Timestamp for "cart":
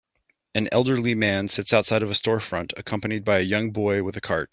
4.21-4.49